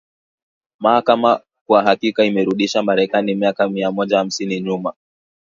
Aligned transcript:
Mahakama 0.79 1.41
kwa 1.65 1.83
hakika 1.83 2.23
imeirudisha 2.25 2.83
Marekani 2.83 3.35
miaka 3.35 3.69
mia 3.69 3.91
moja 3.91 4.17
hamsini 4.17 4.61
nyuma 4.61 4.93